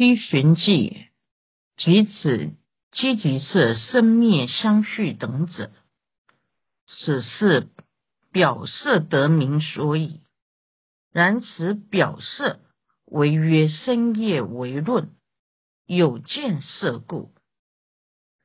[0.00, 1.08] 依循记，
[1.76, 2.52] 即此
[2.92, 5.72] 积极色生灭相续等者，
[6.86, 7.68] 此是
[8.30, 10.20] 表色得名所以。
[11.10, 12.60] 然此表色
[13.06, 15.16] 为曰生业为论，
[15.84, 17.34] 有见色故，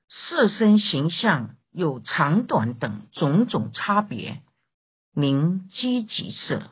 [0.10, 4.42] 色身形象有长短等种种差别，
[5.14, 6.72] 名积极色。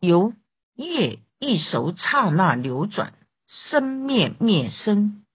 [0.00, 0.32] 由
[0.74, 3.14] 业一熟刹那流转，
[3.48, 5.26] 生灭灭生，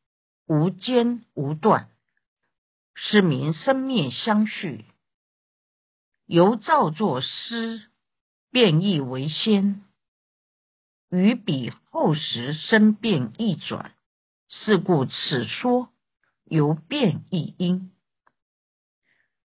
[0.48, 1.90] 无间无断，
[2.96, 4.86] 是名生灭相续。
[6.26, 7.84] 由造作师。
[8.50, 9.84] 变异为先，
[11.10, 13.94] 于彼后时生变易转，
[14.48, 15.90] 是故此说
[16.46, 17.92] 由变异因。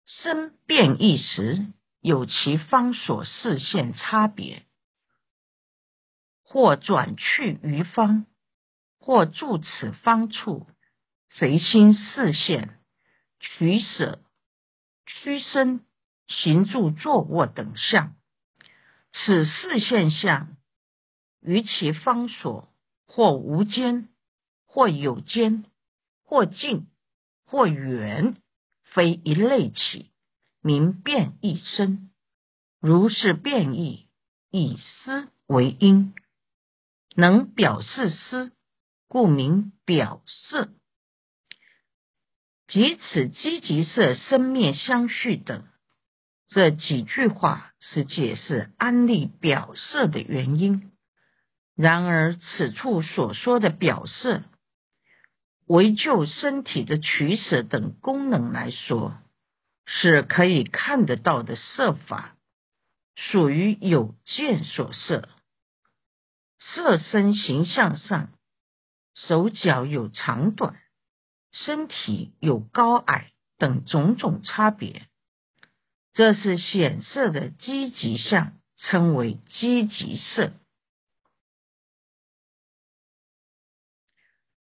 [0.05, 1.65] 生变异时，
[2.01, 4.65] 有其方所视线差别，
[6.51, 8.25] 或转去于方，
[8.99, 10.67] 或住此方处，
[11.29, 12.77] 随心视线
[13.39, 14.21] 取舍、
[15.05, 15.85] 屈伸、
[16.27, 18.17] 行住坐卧等相。
[19.13, 20.57] 此四现象，
[21.39, 22.67] 于其方所，
[23.05, 24.09] 或无间，
[24.65, 25.63] 或有间，
[26.21, 26.87] 或近，
[27.45, 28.35] 或远，
[28.83, 30.11] 非一类起，
[30.61, 32.11] 名变一生。
[32.81, 34.09] 如是变异，
[34.49, 36.13] 以思为因，
[37.15, 38.51] 能表示思，
[39.07, 40.69] 故名表示。
[42.67, 45.67] 即此积极色生灭相续等。
[46.47, 50.91] 这几句话是解释安利表色的原因。
[51.75, 54.43] 然而，此处所说的表色，
[55.65, 59.17] 为就身体的取舍等功能来说，
[59.85, 62.35] 是可以看得到的色法，
[63.15, 65.27] 属于有见所色。
[66.61, 68.29] 色身形象上，
[69.15, 70.79] 手脚有长短，
[71.51, 75.07] 身体有高矮等种种差别。
[76.13, 80.53] 这是显色的积极相，称为积极色。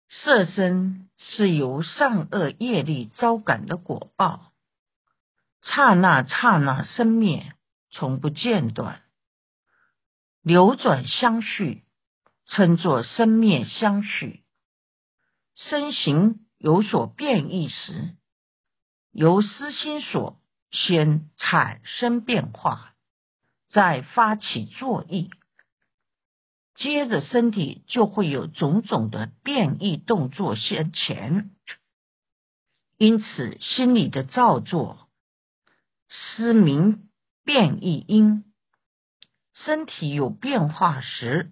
[0.09, 4.51] 色身是由善恶业力招感的果报，
[5.61, 7.53] 刹那刹那生灭，
[7.91, 9.03] 从不间断，
[10.47, 11.83] 流转相续，
[12.45, 14.45] 称作生灭相续。
[15.55, 18.15] 身形有所变异时，
[19.11, 20.39] 由私心所。
[20.69, 22.93] 先产生变化，
[23.69, 25.29] 再发起作意，
[26.75, 31.51] 接着身体就会有种种的变异动作先前。
[32.97, 35.07] 因此，心理的造作
[36.09, 37.09] 失明
[37.45, 38.43] 变异因，
[39.66, 41.51] 身体有变化时，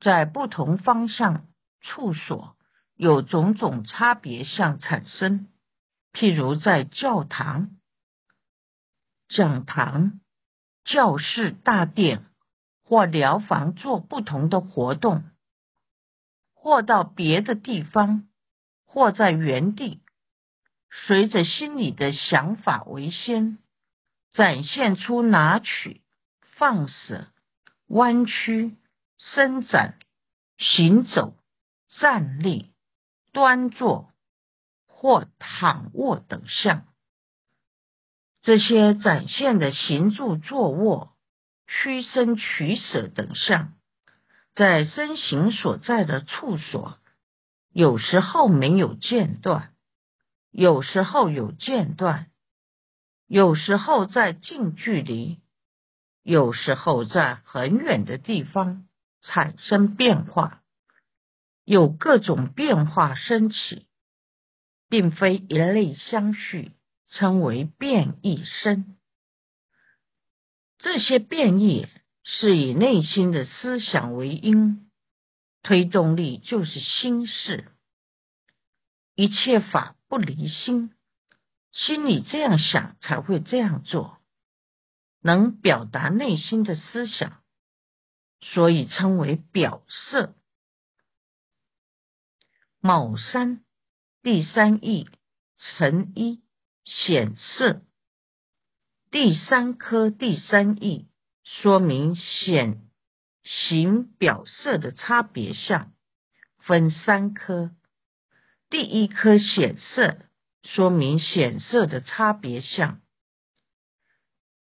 [0.00, 1.46] 在不同方向
[1.80, 2.56] 处所
[2.94, 5.48] 有种种差别相产生。
[6.12, 7.70] 譬如在教堂。
[9.26, 10.20] 讲堂、
[10.84, 12.26] 教室、大殿
[12.84, 15.24] 或疗房做不同的活动，
[16.52, 18.28] 或到别的地方，
[18.84, 20.02] 或在原地，
[20.90, 23.58] 随着心里的想法为先，
[24.34, 26.02] 展现出拿取、
[26.64, 27.26] 放舍、
[27.88, 28.78] 弯曲、
[29.18, 29.98] 伸展、
[30.56, 31.36] 行走、
[31.90, 32.72] 站立、
[33.34, 34.10] 端坐
[34.86, 36.86] 或躺卧等相。
[38.40, 41.14] 这些展现的行住坐卧、
[41.66, 43.74] 屈伸取舍等相，
[44.54, 46.98] 在身形所在的处所，
[47.74, 49.74] 有时候没有间断，
[50.50, 52.30] 有时候有间断，
[53.26, 55.42] 有时候在近距离，
[56.24, 58.88] 有时候在很远的地方
[59.22, 60.64] 产生变化，
[61.64, 63.86] 有各种变化升起，
[64.88, 66.72] 并非一类相续。
[67.10, 68.96] 称为变异生，
[70.78, 71.86] 这些变异
[72.24, 74.90] 是以内心的思想为因，
[75.62, 77.70] 推动力就是心事，
[79.14, 80.92] 一切法不离心，
[81.70, 84.18] 心里这样想才会这样做，
[85.24, 87.42] 能表达内心的思想，
[88.40, 90.36] 所以称为表色。
[92.78, 93.64] 卯三
[94.22, 95.08] 第三义
[95.56, 96.44] 成一。
[96.86, 97.80] 显色，
[99.10, 101.08] 第三科第三义
[101.42, 102.82] 说明显
[103.42, 105.94] 形表色的差别相，
[106.58, 107.70] 分三科。
[108.68, 110.26] 第一科显色，
[110.62, 113.00] 说明显色的差别相。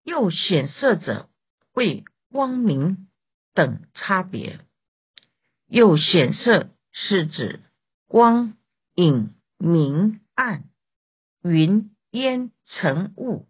[0.09, 1.29] 又显色者
[1.71, 3.09] 为光明
[3.53, 4.59] 等差别。
[5.67, 7.63] 又显色是指
[8.07, 8.57] 光、
[8.95, 10.63] 影、明、暗、
[11.43, 13.47] 云、烟、尘、雾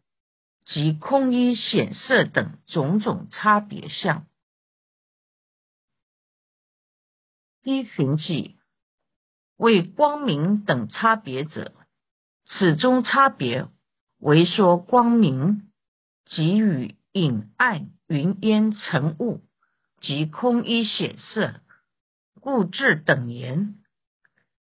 [0.65, 4.27] 及空衣显色等种种差别相。
[7.63, 8.57] 一寻记
[9.55, 11.73] 为光明等差别者，
[12.43, 13.69] 此中差别
[14.17, 15.68] 为说光明
[16.29, 19.41] 即与影暗、云烟、尘雾
[19.99, 21.59] 及空一显色。
[22.39, 23.75] 故置等言，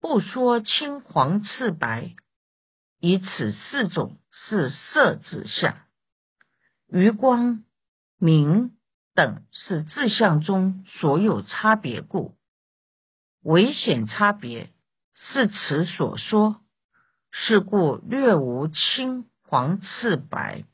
[0.02, 2.14] 不说青黄赤白，
[3.00, 5.76] 以此四种是色之相；
[6.88, 7.64] 余光
[8.18, 8.76] 明
[9.14, 12.36] 等是字相中所有差别故，
[13.42, 14.74] 唯显差别
[15.14, 16.60] 是此所说。
[17.32, 20.66] 是故略无青黄赤白、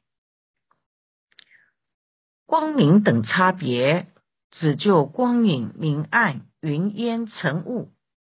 [2.49, 4.07] 光明等差别，
[4.49, 6.47] 只就光影明暗。
[6.61, 7.91] 云烟尘雾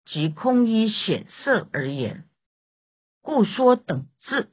[0.03, 2.25] 及空一显色而言，
[3.21, 4.49] 故说等字，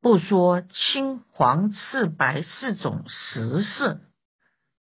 [0.00, 4.00] 不说青黄赤白四种实色，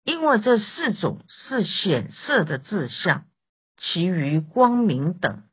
[0.05, 3.25] 因为这四种是显色的字相，
[3.79, 5.45] 其余光明等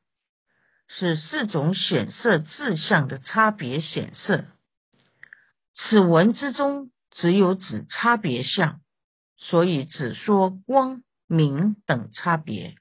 [0.90, 4.44] 是四种显色字相的差别显色。
[5.74, 8.80] 此文之中只有指差别相，
[9.36, 11.04] 所以只说光。
[11.30, 12.78] 明等差别，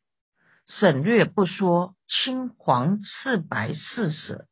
[0.69, 4.47] 省略不说青黄赤白四色。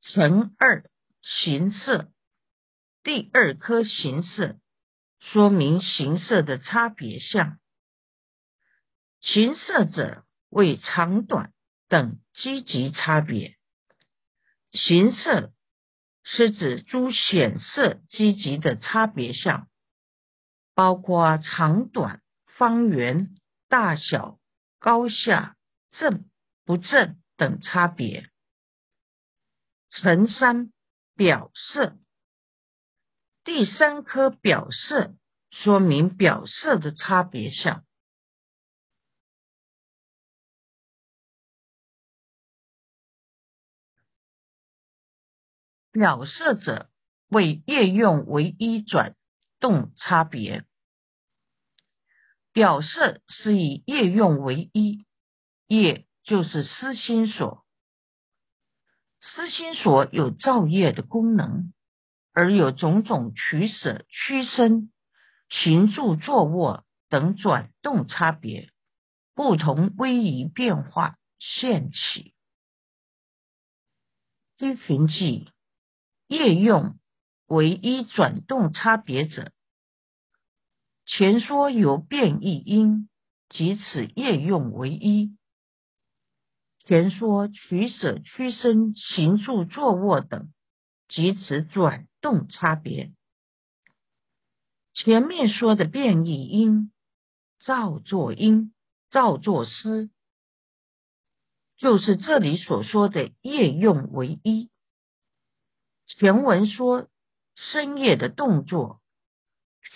[0.00, 0.90] 乘二
[1.22, 2.10] 形色，
[3.04, 4.58] 第二颗形色
[5.20, 7.60] 说明形色的差别相。
[9.20, 11.52] 形色者为长短
[11.86, 13.56] 等积极差别。
[14.72, 15.53] 形色
[16.24, 19.68] 是指诸显色积极的差别相。
[20.74, 23.36] 包括长短、方圆、
[23.68, 24.40] 大小、
[24.80, 25.54] 高下、
[25.92, 26.24] 正
[26.64, 28.28] 不正等差别。
[29.90, 30.72] 成三
[31.14, 31.96] 表色，
[33.44, 35.14] 第三颗表色
[35.52, 37.84] 说明表色的差别相。
[45.94, 46.90] 表示者
[47.28, 49.16] 为业用为一转。
[49.60, 50.66] 动差别，
[52.52, 55.06] 表示是以业用为一，
[55.66, 57.64] 业就是思心所，
[59.22, 61.72] 思心所有造业的功能，
[62.34, 64.92] 而有种种取舍、屈伸、
[65.48, 68.70] 行住坐卧等转动差别，
[69.34, 72.34] 不同微移变化现起。
[74.58, 75.48] 依循记
[76.34, 76.98] 业用
[77.46, 79.52] 为一转动差别者。
[81.06, 83.08] 前说有变异因，
[83.48, 85.36] 即此业用为一；
[86.80, 90.52] 前说取舍、屈伸、行住、坐卧等，
[91.08, 93.12] 即此转动差别。
[94.92, 96.90] 前面说的变异因、
[97.60, 98.74] 造作因、
[99.08, 100.10] 造作思，
[101.76, 104.68] 就是这里所说的业用为一。
[106.06, 107.08] 前文说
[107.54, 109.00] 深夜的动作。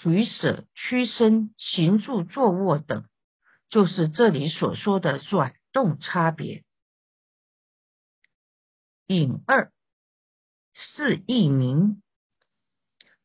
[0.01, 3.09] 取舍、屈伸、行住、坐卧等，
[3.69, 6.63] 就是这里所说的转动差别。
[9.07, 9.73] 引二
[10.75, 12.03] 四义名，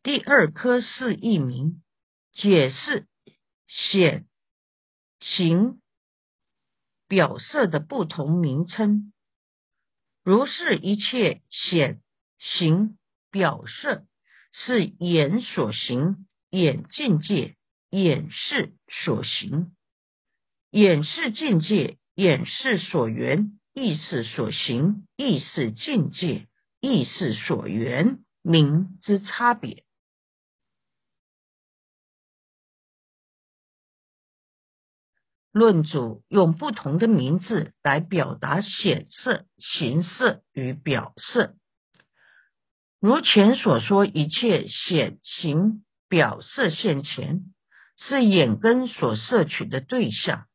[0.02, 1.84] 第二颗四义名
[2.32, 3.08] 解释
[3.68, 4.26] 显
[5.20, 5.80] 形
[7.08, 9.14] 表色的不同名称。
[10.24, 12.02] 如是一切显
[12.44, 12.98] 形
[13.32, 14.06] 表色，
[14.52, 16.28] 是眼所行。
[16.50, 17.56] 眼境界，
[17.90, 19.72] 眼视所行；
[20.70, 26.48] 眼视境界，眼视所缘；意识所行，意识境界，
[26.80, 29.84] 意识所缘，名之差别。
[35.52, 41.56] 论主用不同的名字来表达显色、形色与表色，
[43.04, 45.84] 如前所说，一切显形。
[46.08, 47.42] 表色现前
[47.98, 50.46] 是眼根所摄取的对象，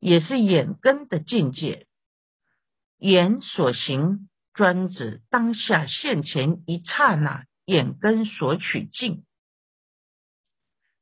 [0.00, 1.86] 也是眼根的境界。
[2.98, 9.24] 眼所行专指当下现前一刹那眼根所取境。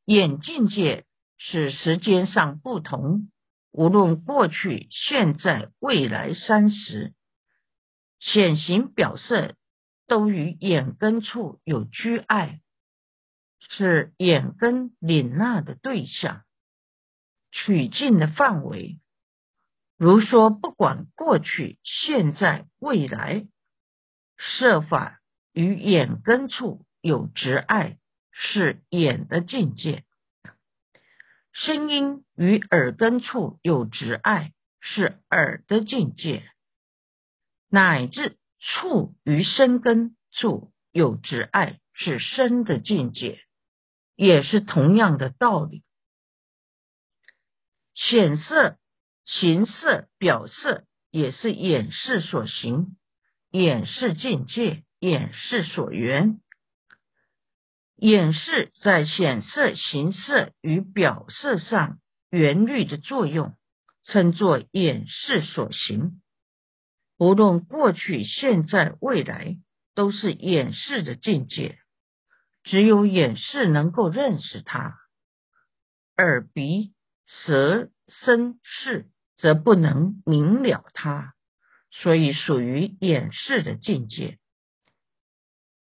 [0.04, 1.04] 眼境界
[1.36, 3.32] 是时间上不同，
[3.72, 7.12] 无论过去、现在、未来三时，
[8.20, 9.56] 显形表色
[10.06, 12.60] 都与眼根处有居碍。
[13.68, 16.44] 是眼根领纳的对象，
[17.50, 19.00] 取境的范围。
[19.96, 23.48] 如说，不管过去、现在、未来，
[24.36, 25.20] 设法
[25.52, 27.98] 与眼根处有执爱，
[28.30, 30.02] 是眼的境界；
[31.52, 36.42] 声音与耳根处有执爱，是耳的境界；
[37.68, 43.40] 乃至处与生根处有执爱，是生的境界，
[44.14, 45.82] 也是同样的道理。
[47.94, 48.78] 显色。
[49.28, 52.96] 形色表色也是掩饰所行，
[53.50, 56.38] 掩饰境界，掩饰所缘。
[57.96, 61.98] 掩饰在显色、形色与表色上
[62.30, 63.56] 缘律的作用，
[64.04, 66.22] 称作掩饰所行。
[67.18, 69.58] 无论过去、现在、未来，
[69.94, 71.78] 都是眼识的境界。
[72.64, 74.96] 只有眼识能够认识它，
[76.16, 76.94] 耳、鼻、
[77.26, 79.10] 舌、身、识。
[79.38, 81.34] 则不能明了它，
[81.90, 84.38] 所以属于掩饰的境界，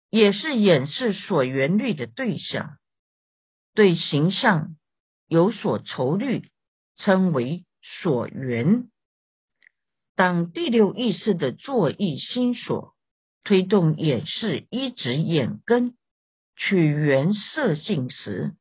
[0.10, 2.80] 也是掩饰所缘虑的对象。
[3.76, 4.76] 对形象
[5.28, 6.50] 有所愁虑，
[6.98, 8.90] 称为所缘。
[10.16, 12.96] 当第六意识的作意心所
[13.44, 15.96] 推动眼识一直眼根
[16.56, 18.56] 取缘色境时，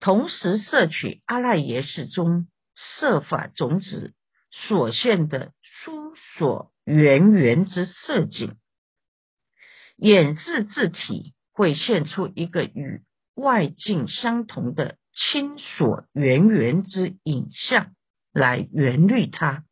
[0.00, 2.46] 同时摄取阿赖耶识中。
[2.74, 4.14] 色法种子
[4.50, 8.56] 所现的殊所圆圆之色境，
[9.96, 13.02] 眼字字体会现出一个与
[13.34, 17.92] 外境相同的清所圆圆之影像
[18.32, 19.66] 来圆律它。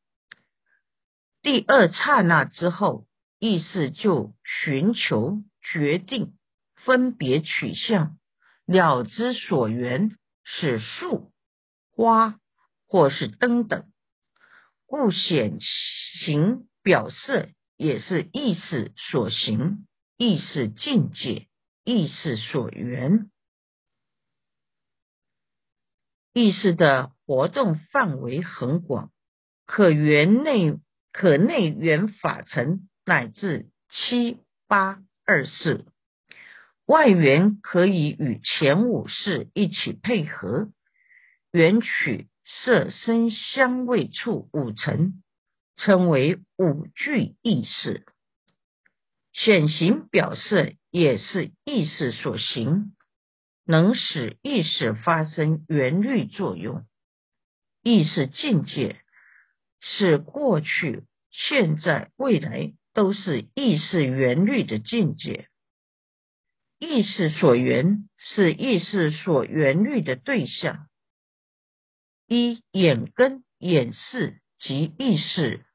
[1.43, 3.07] 第二刹那之后，
[3.39, 6.35] 意识就寻求决定
[6.75, 8.19] 分别取向，
[8.67, 11.33] 了之所缘是树
[11.93, 12.37] 花。
[12.93, 13.89] 或是灯等，
[14.85, 21.47] 故显形表色也是意识所行，意识境界，
[21.85, 23.31] 意识所缘。
[26.33, 29.13] 意识的活动范围很广，
[29.67, 30.77] 可缘内
[31.13, 34.39] 可内缘法尘乃至七
[34.69, 35.85] 八二四，
[36.87, 40.71] 外缘可以与前五世一起配合
[41.53, 42.29] 缘取。
[42.65, 45.23] 色、声、香味、触五层，
[45.77, 48.05] 称为五具意识。
[49.33, 52.97] 显形表示也是意识所行，
[53.65, 56.85] 能使意识发生圆律作用。
[57.85, 59.00] 意识境界
[59.81, 65.49] 是过去、现在、未来都是意识原律的境界。
[66.79, 70.87] 意识所缘是意识所缘律的对象。
[72.27, 75.67] 一眼根、眼识及意识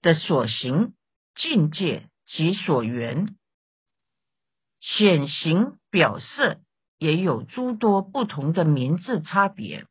[0.00, 0.94] 的所行
[1.34, 3.36] 境界及所缘
[4.80, 6.60] 显形表色，
[6.98, 9.86] 也有诸多不同的名字差别。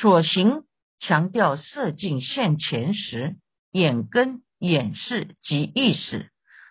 [0.00, 0.64] 所行
[0.98, 3.36] 强调色境现前时，
[3.70, 6.30] 眼根、眼识及意识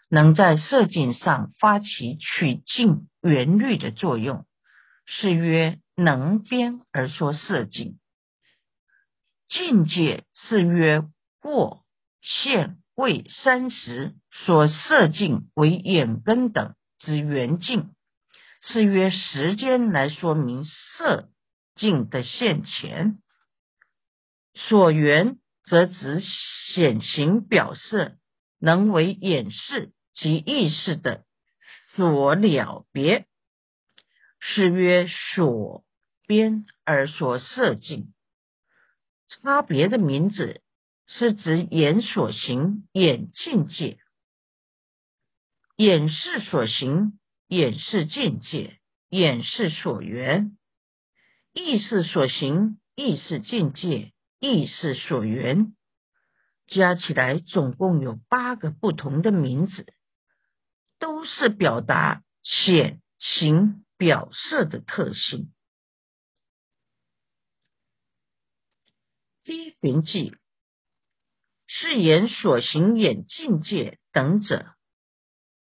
[0.10, 4.46] 能在色境上发起取境缘律的作用。
[5.06, 8.00] 是曰能边而说色境，
[9.50, 11.04] 境界是曰
[11.42, 11.84] 过
[12.22, 17.94] 现未三时所色境为眼根等之缘境，
[18.62, 21.30] 是曰时间来说明色
[21.76, 23.20] 境的现前。
[24.56, 26.22] 所缘则指
[26.74, 28.18] 显形表色，
[28.60, 31.26] 能为眼识及意识的
[31.96, 33.26] 所了别。
[34.46, 35.86] 是曰所
[36.28, 38.14] 边而所色境，
[39.28, 40.62] 差别的名字
[41.08, 44.00] 是指眼所行眼境界，
[45.78, 50.58] 眼视所行眼视境界，眼视所缘，
[51.54, 55.76] 意识所行意识境界，意识所缘，
[56.68, 59.94] 加起来总共有八个不同的名字，
[61.00, 63.80] 都是表达显行。
[63.96, 65.54] 表色的特性，
[69.44, 70.36] 第一寻记
[71.68, 74.76] 是言所行眼境界等者，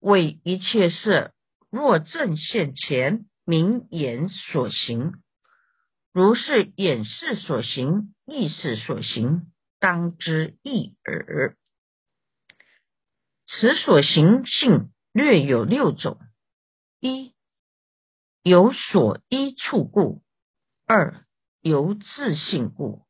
[0.01, 1.35] 为一切色
[1.71, 5.23] 若正现前明眼所行，
[6.19, 11.59] 如是眼识所行意识所行，当知一耳。
[13.45, 16.19] 此所行性略有六种：
[17.01, 17.35] 一。
[18.43, 20.23] 有所依处故；
[20.87, 21.27] 二
[21.61, 23.05] 由自性故；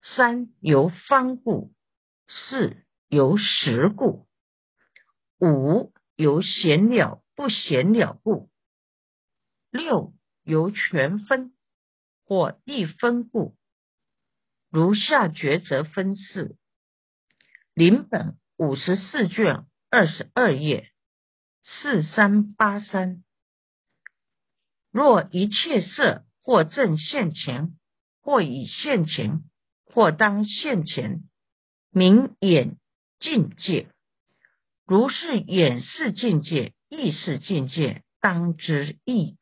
[0.00, 1.74] 三由方故；
[2.26, 4.26] 四由实故；
[5.38, 8.48] 五由闲了不闲了故；
[9.70, 11.52] 六由全分
[12.32, 13.54] 或亦分故。
[14.70, 16.56] 如下抉择分四，
[17.74, 20.90] 临本五十四卷二十二页
[21.62, 23.22] 四三八三。
[24.90, 27.76] 若一切色或正现前，
[28.22, 29.42] 或已现前，
[29.84, 31.24] 或当现前，
[31.90, 32.78] 名眼
[33.20, 33.90] 境界。
[34.86, 39.36] 如是眼视境界、意识境界，当知意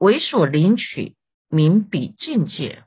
[0.00, 1.14] 为所领取，
[1.50, 2.84] 名彼境界。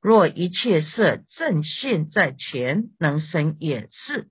[0.00, 4.30] 若一切色正现，在前能生眼视，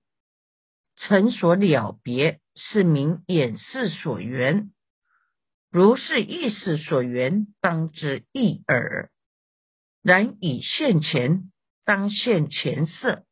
[0.96, 4.72] 成所了别，是名眼视所缘。
[5.70, 9.12] 如是意识所缘，当知一耳。
[10.02, 11.52] 然以现前
[11.84, 13.24] 当现前色，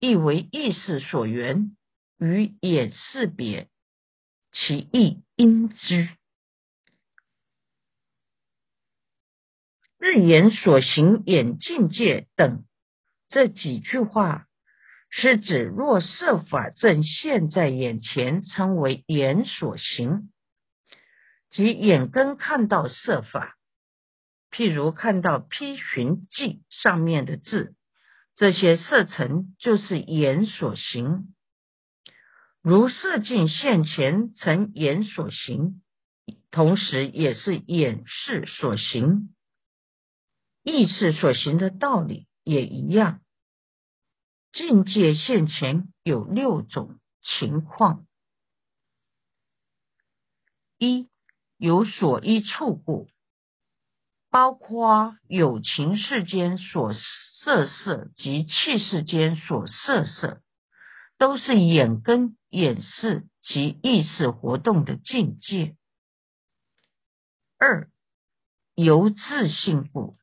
[0.00, 1.76] 亦为意识所缘，
[2.18, 3.68] 与眼视别，
[4.50, 6.08] 其意应知。
[9.98, 12.64] 日眼所行眼境界等
[13.28, 14.46] 这几句话，
[15.10, 20.30] 是指若色法正现，在眼前，称为眼所行，
[21.50, 23.56] 即眼根看到色法。
[24.50, 27.74] 譬如看到批寻记上面的字，
[28.36, 31.34] 这些色尘就是眼所行。
[32.62, 35.82] 如色境现前，成眼所行，
[36.50, 39.30] 同时也是眼视所行。
[40.68, 43.20] 意识所行的道理也一样。
[44.52, 48.04] 境界现前有六种情况：
[50.76, 51.08] 一
[51.56, 53.08] 有所依处故，
[54.28, 60.42] 包括有情世间所色色及气世间所色色，
[61.16, 65.76] 都是眼根眼视及意识活动的境界。
[67.56, 67.88] 二
[68.74, 70.18] 由自性故。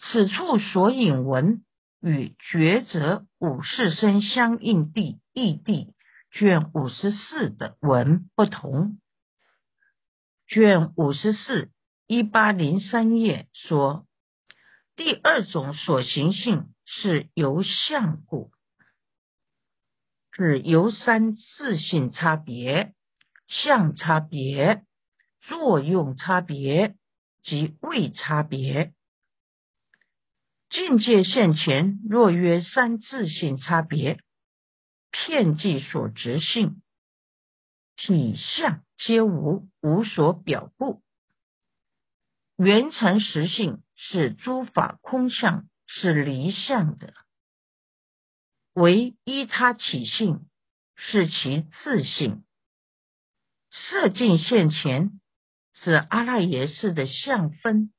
[0.00, 1.64] 此处所引文
[2.00, 5.92] 与抉择五世生相应地异地
[6.30, 9.00] 卷五十四的文不同。
[10.46, 11.70] 卷五十四
[12.06, 14.06] 一八零三页说，
[14.94, 18.52] 第二种所行性是由相故，
[20.30, 22.94] 指由三自性差别、
[23.48, 24.84] 相差别、
[25.40, 26.94] 作用差别
[27.42, 28.94] 及位差别。
[30.68, 34.20] 境界现前，若曰三自性差别，
[35.10, 36.82] 片计所执性，
[37.96, 41.02] 体相皆无，无所表故。
[42.56, 47.14] 原成实性是诸法空相，是离相的，
[48.74, 50.46] 唯依他起性，
[50.96, 52.44] 是其自性。
[53.70, 55.20] 色境现前，
[55.72, 57.92] 是阿赖耶识的相分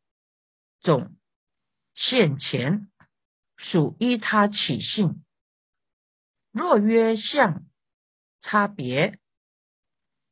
[0.82, 1.16] 种。
[2.02, 2.88] 现前
[3.58, 5.22] 属依他起性，
[6.54, 7.66] 若约相
[8.42, 9.20] 差别，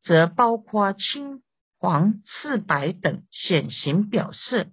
[0.01, 1.43] 则包括青、
[1.77, 4.71] 黄、赤、白等显形表示；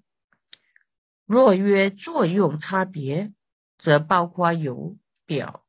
[1.26, 3.32] 若约作用差别，
[3.78, 5.64] 则包括有表、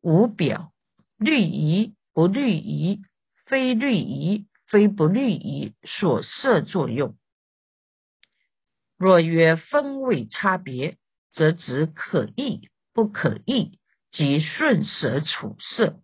[0.00, 0.72] 无表、
[1.18, 3.02] 律仪、不律仪、
[3.44, 7.18] 非律仪、非不律仪所摄作用。
[8.96, 10.98] 若曰分位差别，
[11.32, 13.80] 则指可易不可易，
[14.12, 16.00] 即顺舍处色。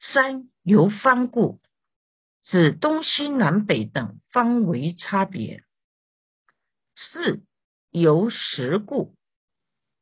[0.00, 1.60] 三由方故，
[2.44, 5.64] 指东西南北等方为差别。
[6.94, 7.42] 四
[7.90, 9.16] 由时故，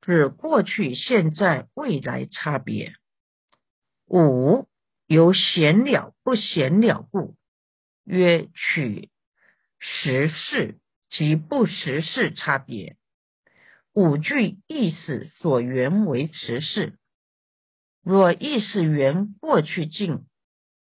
[0.02, 2.94] 指过去、现在、未来差别。
[4.06, 4.68] 五
[5.06, 7.36] 由闲了不闲了故，
[8.04, 9.10] 曰取。
[9.78, 12.96] 实事及不实事差别，
[13.92, 16.98] 五句意思所缘为实事。
[18.02, 20.26] 若意识缘过去境，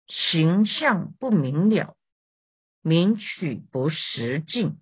[0.06, 1.96] 形象不明了，
[2.82, 4.80] 名取不实境。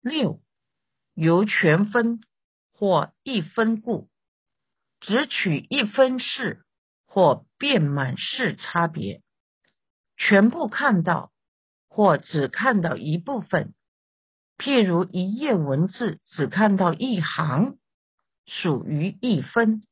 [0.00, 0.42] 六
[1.14, 2.20] 由全分
[2.72, 4.10] 或一分故，
[5.00, 6.66] 只取一分事。
[7.14, 9.20] 或遍满式差别，
[10.16, 11.30] 全部看到
[11.86, 13.74] 或只看到一部分，
[14.56, 17.76] 譬如一页文字只看到一行，
[18.46, 19.82] 属于一分；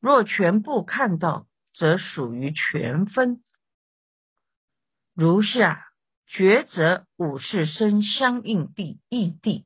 [0.00, 3.40] 若全部看到，则属于全分。
[5.14, 5.86] 如下
[6.28, 9.64] 抉择五世生相应地异地，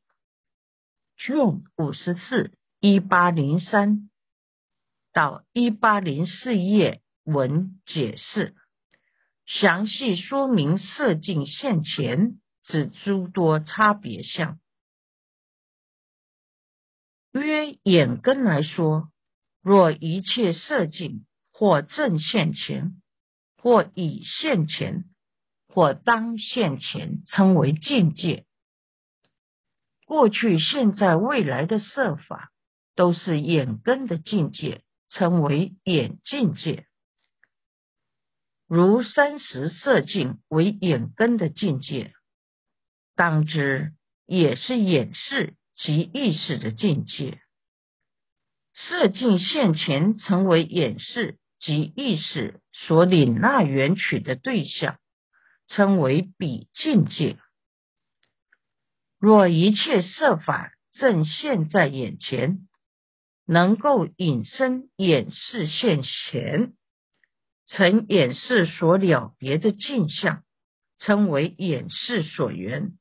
[1.16, 4.09] 卷五十四一八零三
[5.12, 8.54] 到一八零四页文解释，
[9.46, 14.58] 详细说明色境现前之诸多差别相。
[17.32, 19.10] 约眼根来说，
[19.62, 23.00] 若一切色境或正现前，
[23.56, 25.04] 或已现前。
[25.72, 28.44] 或当现前称为境界，
[30.04, 32.50] 过去、现在、未来的设法
[32.96, 36.86] 都是眼根的境界，称为眼境界。
[38.66, 42.14] 如三十色境为眼根的境界，
[43.14, 43.92] 当知
[44.26, 47.42] 也是眼识及意识的境界。
[48.72, 54.98] 色境现前成为眼识及意识所领纳缘取的对象。
[55.72, 57.38] 称为彼境界。
[59.20, 62.66] 若一切色法正现，在眼前，
[63.52, 66.74] 能够引生眼视现前，
[67.66, 70.44] 成眼视所了别的镜像，
[70.98, 72.92] 称为眼视所缘。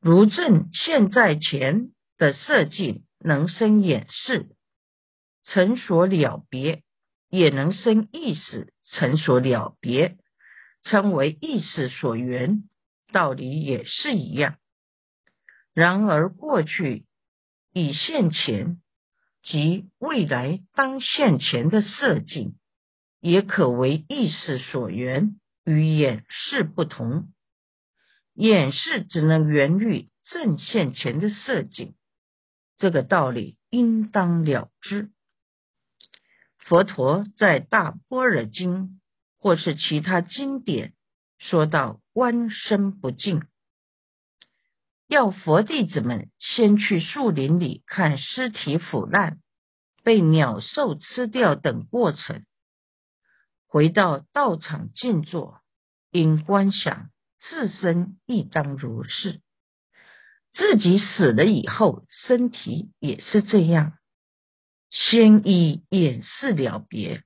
[0.00, 4.54] 如正现在前的色境，能生眼视，
[5.42, 6.84] 成所了别，
[7.28, 10.16] 也能生意识，成所了别。
[10.84, 12.68] 称为意识所缘，
[13.10, 14.58] 道理也是一样。
[15.72, 17.04] 然而过去
[17.72, 18.80] 已现前
[19.44, 22.56] 及未来当现前的色境，
[23.20, 27.28] 也可为意识所缘，与眼视不同。
[28.34, 31.94] 眼视只能缘于正现前的色境，
[32.76, 35.12] 这个道理应当了之。
[36.58, 38.88] 佛陀在《大般若经》。
[39.44, 40.94] 或是其他经典
[41.36, 43.42] 说到观身不净，
[45.06, 49.38] 要佛弟子们先去树林里看尸体腐烂、
[50.02, 52.44] 被鸟兽吃掉等过程，
[53.66, 55.60] 回到道场静坐，
[56.10, 59.42] 应观想自身亦当如是，
[60.52, 63.98] 自己死了以后，身体也是这样，
[64.90, 67.22] 先以眼视了别。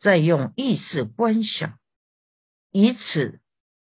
[0.00, 1.78] 再用意识观想，
[2.70, 3.40] 以此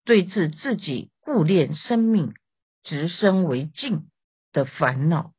[0.04, 2.34] 对治自己固恋生命、
[2.82, 4.08] 直升为静
[4.52, 5.32] 的烦恼。